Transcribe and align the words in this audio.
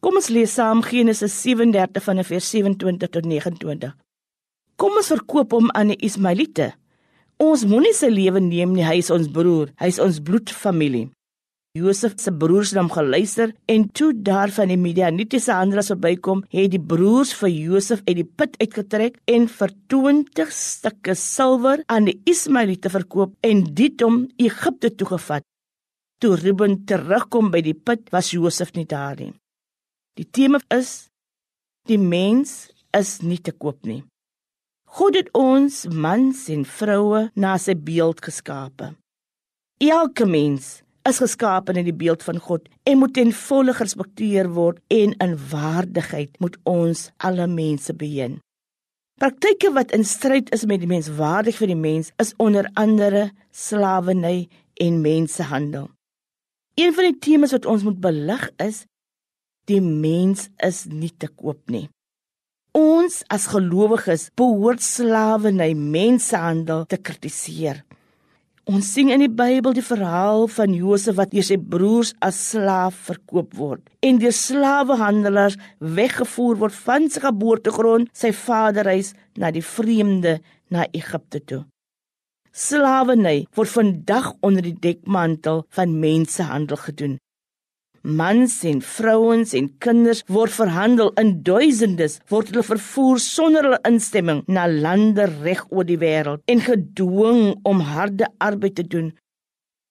Kom 0.00 0.16
ons 0.16 0.30
lees 0.32 0.52
saam 0.56 0.80
Genesis 0.80 1.34
37 1.44 2.00
van 2.06 2.22
vers 2.24 2.46
27 2.54 3.10
tot 3.12 3.26
29. 3.28 3.90
Kom 4.80 4.94
ons 4.96 5.10
verkoop 5.12 5.52
hom 5.52 5.66
aan 5.76 5.90
die 5.92 5.98
Ismaelite. 6.08 6.70
Ons 7.40 7.66
moenie 7.68 7.92
sy 7.96 8.08
lewe 8.08 8.40
neem 8.40 8.72
nie, 8.72 8.84
hy 8.86 8.96
is 9.02 9.10
ons 9.12 9.28
broer, 9.28 9.74
hy 9.80 9.90
is 9.92 9.98
ons 10.00 10.20
bloedfamilie. 10.24 11.10
Josef 11.76 12.14
se 12.18 12.32
broers 12.32 12.72
het 12.72 12.80
hom 12.80 12.88
geluister 12.90 13.52
en 13.70 13.84
toe 13.94 14.08
daar 14.16 14.50
van 14.56 14.72
die 14.72 14.78
Midianitiese 14.80 15.52
handelaars 15.54 15.92
verbykom, 15.92 16.40
het 16.50 16.72
die 16.72 16.80
broers 16.80 17.34
vir 17.36 17.52
Josef 17.52 18.00
uit 18.08 18.16
die 18.22 18.26
put 18.26 18.56
uitgetrek 18.56 19.20
en 19.28 19.46
vir 19.52 19.76
20 19.92 20.56
stukke 20.56 21.14
silwer 21.14 21.84
aan 21.92 22.08
die 22.08 22.16
Ismaelite 22.32 22.90
verkoop 22.96 23.36
en 23.46 23.62
dit 23.68 24.00
hom 24.00 24.24
Egipte 24.40 24.94
toe 24.96 25.12
gevat. 25.12 25.44
Toe 26.24 26.34
Ruben 26.40 26.80
terugkom 26.88 27.52
by 27.52 27.60
die 27.68 27.76
put, 27.76 28.08
was 28.16 28.32
Josef 28.32 28.72
nie 28.74 28.88
daar 28.88 29.20
nie. 29.20 29.34
Die 30.20 30.26
tema 30.28 30.58
is 30.68 31.08
die 31.88 31.96
mens 31.96 32.68
is 32.92 33.22
nie 33.24 33.38
te 33.40 33.54
koop 33.56 33.86
nie. 33.88 34.02
God 34.98 35.16
het 35.16 35.30
ons 35.38 35.86
mans 35.88 36.42
en 36.52 36.66
vroue 36.68 37.22
na 37.40 37.54
sy 37.62 37.72
beeld 37.72 38.20
geskape. 38.26 38.90
Elke 39.80 40.26
mens 40.28 40.82
is 41.08 41.22
geskape 41.24 41.72
in 41.72 41.88
die 41.88 41.96
beeld 41.96 42.26
van 42.26 42.36
God 42.36 42.68
en 42.84 43.00
moet 43.00 43.14
ten 43.16 43.32
volle 43.32 43.72
gerespekteer 43.78 44.50
word 44.58 44.82
en 44.92 45.16
in 45.24 45.32
waardigheid 45.54 46.36
moet 46.44 46.60
ons 46.68 47.06
alle 47.24 47.48
mense 47.48 47.96
beheer. 47.96 48.36
Praktyke 49.16 49.72
wat 49.72 49.96
in 49.96 50.04
stryd 50.04 50.52
is 50.52 50.66
met 50.68 50.84
die 50.84 50.90
menswaardig 50.90 51.56
vir 51.62 51.72
die 51.72 51.80
mens 51.80 52.12
is 52.20 52.36
onder 52.36 52.68
andere 52.76 53.30
slawerny 53.56 54.50
en 54.84 55.00
mensenhandel. 55.00 55.88
Een 56.76 56.92
van 56.92 57.08
die 57.08 57.18
temas 57.24 57.56
wat 57.56 57.64
ons 57.64 57.88
moet 57.88 58.04
belig 58.04 58.50
is 58.60 58.84
die 59.70 59.82
mens 59.84 60.48
is 60.66 60.84
nie 60.90 61.12
te 61.14 61.30
koop 61.30 61.70
nie. 61.70 61.86
Ons 62.76 63.22
as 63.34 63.48
gelowiges 63.50 64.28
behoort 64.38 64.82
slawerny, 64.82 65.72
mensenhandel 65.74 66.84
te 66.90 66.98
kritiseer. 66.98 67.80
Ons 68.70 68.92
sien 68.94 69.08
in 69.10 69.24
die 69.24 69.32
Bybel 69.32 69.74
die 69.74 69.82
verhaal 69.82 70.44
van 70.52 70.74
Josef 70.76 71.16
wat 71.18 71.32
deur 71.32 71.46
sy 71.46 71.56
broers 71.58 72.12
as 72.22 72.38
slaaf 72.52 72.98
verkoop 73.08 73.56
word 73.58 73.82
en 74.06 74.20
deur 74.22 74.36
slawehandelaars 74.36 75.56
weggevoer 75.80 76.60
word 76.60 76.76
van 76.84 77.08
sy 77.10 77.24
geboortegrond, 77.24 78.12
sy 78.14 78.30
vaderhuis 78.36 79.14
na 79.40 79.50
die 79.50 79.64
vreemde 79.64 80.36
na 80.70 80.86
Egipte 80.94 81.40
toe. 81.42 81.64
Slawerny 82.54 83.48
word 83.58 83.72
vandag 83.72 84.30
onder 84.46 84.62
die 84.62 84.76
dekmantel 84.86 85.64
van 85.74 85.98
mensenhandel 86.04 86.78
gedoen 86.84 87.18
Mans 88.02 88.54
en 88.64 88.78
vrouens 88.80 89.50
en 89.52 89.66
kinders 89.78 90.22
word 90.32 90.54
verhandel 90.56 91.10
in 91.20 91.34
duisendes, 91.44 92.16
word 92.32 92.48
hulle 92.48 92.64
vervoer 92.64 93.20
sonder 93.20 93.66
hulle 93.68 93.80
instemming 93.88 94.40
na 94.48 94.64
lande 94.66 95.26
reg 95.42 95.60
oor 95.68 95.84
die 95.84 95.98
wêreld 96.00 96.40
en 96.48 96.64
gedwing 96.64 97.58
om 97.68 97.82
harde 97.84 98.30
arbeid 98.40 98.78
te 98.80 98.86
doen. 98.88 99.12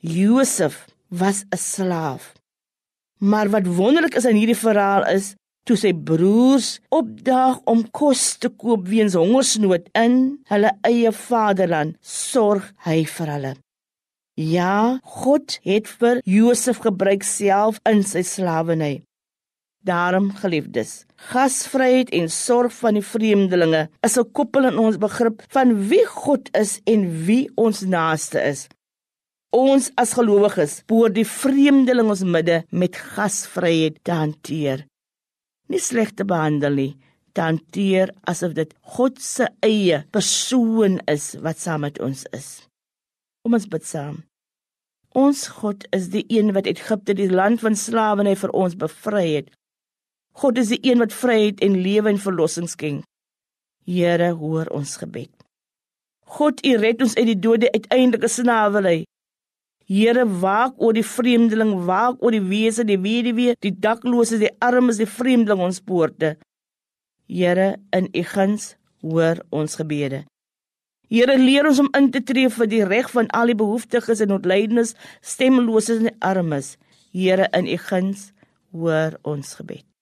Josef 0.00 0.84
was 1.08 1.44
'n 1.48 1.56
slaaf. 1.56 2.34
Maar 3.20 3.48
wat 3.48 3.66
wonderlik 3.66 4.14
is 4.14 4.26
aan 4.26 4.36
hierdie 4.36 4.64
verhaal 4.68 5.06
is, 5.08 5.34
toe 5.64 5.76
sy 5.76 5.92
broers 5.94 6.80
opdaag 6.92 7.62
om 7.64 7.90
kos 7.90 8.36
te 8.36 8.48
koop 8.48 8.88
weens 8.88 9.14
hongersnood 9.14 9.88
in 9.96 10.44
hulle 10.52 10.72
eie 10.82 11.12
vaderland, 11.12 11.96
sorg 12.00 12.72
hy 12.84 13.04
vir 13.04 13.28
hulle. 13.36 13.63
Ja, 14.34 14.98
God 15.06 15.60
het 15.62 15.86
vir 15.86 16.18
Josef 16.26 16.80
gebruik 16.82 17.22
self 17.22 17.76
in 17.86 18.00
sy 18.02 18.24
slawerny. 18.26 19.04
Daarom 19.86 20.32
geliefdes, 20.34 21.04
gasvryheid 21.30 22.10
en 22.16 22.26
sorg 22.32 22.72
van 22.80 22.98
die 22.98 23.04
vreemdelinge 23.04 23.84
is 24.02 24.18
'n 24.18 24.32
koppel 24.32 24.66
in 24.66 24.78
ons 24.78 24.98
begrip 24.98 25.44
van 25.54 25.86
wie 25.88 26.04
God 26.06 26.50
is 26.56 26.80
en 26.84 27.24
wie 27.26 27.48
ons 27.54 27.80
naaste 27.82 28.42
is. 28.42 28.66
Ons 29.52 29.92
as 29.94 30.16
gelowiges 30.18 30.82
behoort 30.88 31.14
die 31.14 31.28
vreemdeling 31.28 32.08
ons 32.08 32.24
midde 32.24 32.64
met 32.70 32.96
gasvryheid 32.96 34.02
te 34.02 34.12
hanteer. 34.12 34.86
Nie 35.68 35.78
sleg 35.80 36.10
te 36.10 36.24
behandel 36.24 36.74
nie, 36.74 36.96
te 37.32 37.40
hanteer 37.40 38.10
asof 38.26 38.52
dit 38.52 38.74
God 38.80 39.22
se 39.22 39.46
eie 39.62 40.04
persoon 40.10 41.00
is 41.06 41.36
wat 41.38 41.58
saam 41.58 41.80
met 41.80 42.00
ons 42.00 42.26
is. 42.32 42.66
Kom 43.44 43.52
ons 43.54 43.66
bid 43.68 43.84
saam. 43.84 44.24
Ons 45.14 45.46
God 45.60 45.84
is 45.94 46.08
die 46.10 46.24
een 46.26 46.50
wat 46.56 46.66
Egipte 46.66 47.14
die 47.14 47.30
land 47.30 47.60
van 47.62 47.76
slawerny 47.78 48.32
vir 48.34 48.50
ons 48.50 48.74
bevry 48.74 49.26
het. 49.36 49.52
God 50.34 50.58
is 50.58 50.72
die 50.74 50.80
een 50.82 50.98
wat 50.98 51.14
vryheid 51.14 51.60
en 51.62 51.76
lewe 51.78 52.10
en 52.10 52.18
verlossing 52.18 52.66
skenk. 52.66 53.04
Here, 53.86 54.32
hoor 54.34 54.66
ons 54.74 54.96
gebed. 54.98 55.30
God, 56.34 56.58
U 56.66 56.72
red 56.82 57.04
ons 57.04 57.14
uit 57.14 57.28
die 57.30 57.38
dode 57.38 57.70
uiteindelike 57.70 58.26
slawerny. 58.32 59.04
Here, 59.86 60.24
waak 60.26 60.82
oor 60.82 60.96
die 60.96 61.06
vreemdeling, 61.06 61.76
waak 61.86 62.18
oor 62.18 62.34
die 62.34 62.42
wese, 62.42 62.82
die 62.82 62.98
weduwee, 62.98 63.54
die 63.62 63.70
dakloses, 63.70 64.42
die 64.42 64.50
armes, 64.64 64.98
die 64.98 65.06
vreemdeling 65.06 65.62
ons 65.68 65.82
poorte. 65.84 66.34
Here, 67.30 67.76
in 67.94 68.10
U 68.10 68.26
guns 68.34 68.72
hoor 69.04 69.44
ons 69.54 69.78
gebede. 69.78 70.24
Here 71.14 71.36
leer 71.38 71.68
ons 71.68 71.78
om 71.78 71.92
in 71.94 72.08
te 72.10 72.24
tree 72.26 72.50
vir 72.50 72.66
die 72.66 72.82
reg 72.82 73.06
van 73.12 73.28
al 73.38 73.52
die 73.52 73.58
behoeftiges 73.60 74.24
en 74.24 74.34
ontlydenes, 74.34 74.96
stemmeloses 75.22 76.02
en 76.02 76.16
armes. 76.26 76.72
Here 77.14 77.46
in 77.54 77.70
U 77.70 77.76
guns 77.86 78.32
hoor 78.74 79.20
ons 79.22 79.54
gebed. 79.60 79.93